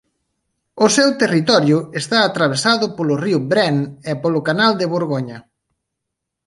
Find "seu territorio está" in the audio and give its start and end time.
0.95-2.17